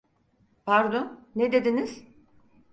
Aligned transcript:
Pardon, 0.65 1.17
ne 1.35 1.51
dediniz? 1.51 2.03